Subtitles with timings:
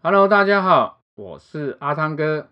[0.00, 2.50] Hello，大家好，我是阿汤哥，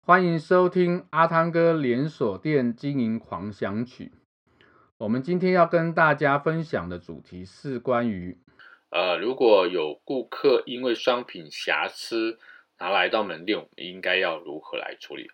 [0.00, 4.12] 欢迎收听阿汤哥连锁店经营狂想曲。
[4.96, 8.38] 我们今天要跟大家分享的主题是关于，
[8.88, 12.38] 呃，如果有顾客因为商品瑕疵
[12.78, 15.30] 拿来到门店，我们应该要如何来处理？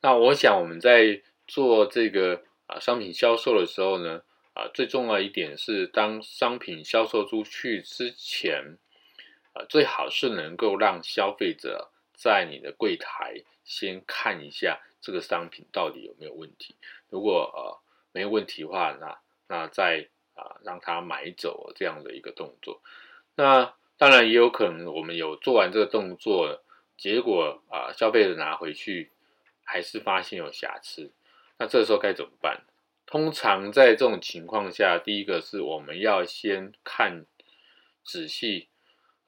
[0.00, 4.22] 那我想我们在做这个啊商品销售的时候呢，
[4.54, 8.78] 啊最重要一点是，当商品销售出去之前。
[9.54, 16.74] 呃，最好是能够让消费者在你的柜台先看一下这个商品到底有没有问题。
[17.08, 17.78] 如果呃
[18.12, 22.82] 没有问题的话，那那再啊、呃、让他买走这样的一个动作。
[23.36, 26.62] 那当然也有可能我们有做完这个动作，
[26.96, 29.10] 结果啊、呃、消费者拿回去
[29.64, 31.12] 还是发现有瑕疵。
[31.58, 32.62] 那这时候该怎么办？
[33.06, 37.24] 通常在这种情况下，第一个是我们要先看
[38.02, 38.68] 仔细。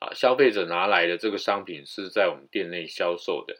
[0.07, 3.55] 啊，消费者拿来的这个商品是在我们店内销售的，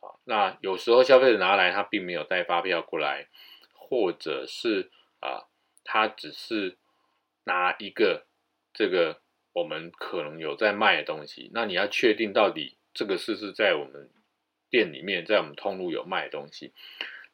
[0.00, 3.28] 啊，那有时候消费者拿来他并没有带发票过来，
[3.72, 5.46] 或者是啊，
[5.84, 6.76] 他只是
[7.44, 8.26] 拿一个
[8.74, 9.20] 这个
[9.52, 14.10] 我们可能有在卖的东西，那你要确定到底这个是是在我们
[14.68, 16.72] 店里面，在我们通路有卖的东西。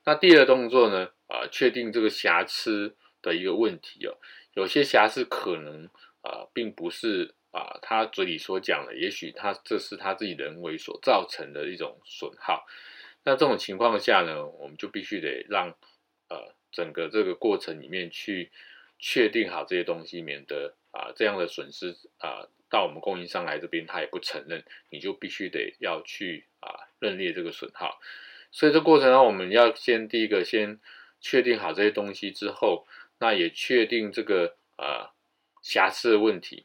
[0.04, 4.18] 那第二动作呢，啊，确定这个瑕疵的一个问题哦，
[4.52, 5.88] 有些瑕疵可能
[6.20, 7.34] 啊，并不是。
[7.58, 12.64] 啊，他嘴里所讲的，也许他这是他自己人为所造成的一种损耗。
[13.24, 15.74] 那这种情况下呢，我们就必须得让
[16.28, 18.52] 呃整个这个过程里面去
[19.00, 27.98] 确定好这些东西，免得啊这样的损失啊到我们供应商来这边他也不承认，你就必须得要去啊认列这个损耗。
[28.52, 30.78] 所以这过程中，我们要先第一个先
[31.20, 32.86] 确定好这些东西之后，
[33.18, 35.10] 那也确定这个啊
[35.60, 36.64] 瑕疵的问题。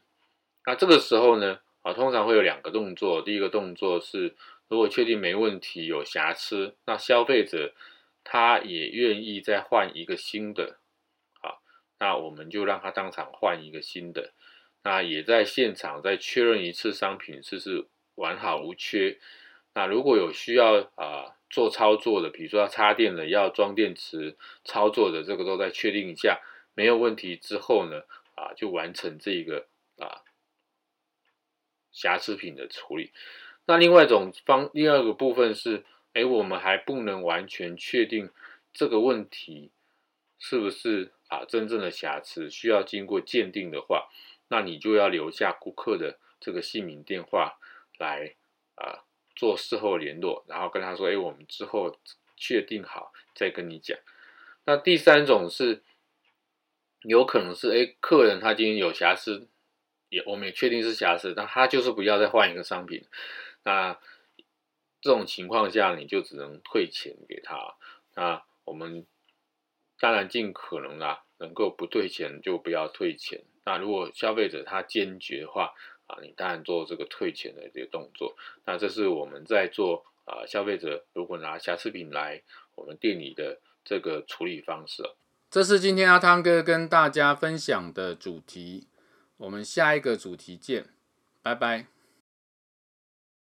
[0.66, 3.20] 那这个时候呢，啊，通常会有两个动作。
[3.22, 4.34] 第一个动作是，
[4.68, 7.74] 如果确定没问题、有瑕疵，那消费者
[8.24, 10.78] 他也愿意再换一个新的，
[11.42, 11.60] 啊，
[11.98, 14.32] 那我们就让他当场换一个新的。
[14.82, 19.18] 那也在现场再确认一次商品是不是完好无缺。
[19.74, 26.40] 那如果有需要啊做操作的，比如说要插电的、要装电池操作的，这个都再确定一下
[26.74, 28.02] 没有问题之后呢，
[28.34, 29.66] 啊，就完成这个
[29.98, 30.22] 啊。
[31.94, 33.12] 瑕疵品的处理，
[33.66, 38.28] 那另外一种方，第二个部分是，哎，我们还不能完全确定
[38.72, 39.70] 这个问题
[40.40, 44.08] 是不是啊真正的瑕疵，需要经过鉴定的话，
[44.48, 47.58] 那你就要留下顾客的这个姓名电话
[47.96, 48.34] 来
[48.74, 49.04] 啊
[49.36, 51.96] 做事后联络，然后跟他说，哎，我们之后
[52.36, 53.96] 确定好再跟你讲。
[54.64, 55.84] 那第三种是，
[57.02, 59.48] 有可能是，哎，客人他今天有瑕疵。
[60.14, 63.04] 也我们也确定是瑕疵，但他就是不要再换一个商品。
[63.64, 63.98] 那
[65.00, 67.74] 这种情况下，你就只能退钱给他。
[68.14, 69.04] 那我们
[69.98, 73.42] 当然尽可能啦，能够不退钱就不要退钱。
[73.64, 75.74] 那如果消费者他坚决的话
[76.06, 78.36] 啊，你当然做这个退钱的这个动作。
[78.64, 82.42] 那这是我们在做啊，消费者如果拿瑕疵品来
[82.74, 85.02] 我们店里的这个处理方式。
[85.50, 88.88] 这是今天阿汤哥跟大家分享的主题。
[89.36, 90.86] 我们下一个主题见，
[91.42, 91.93] 拜拜。